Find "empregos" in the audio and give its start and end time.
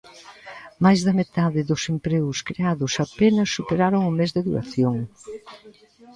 1.93-2.39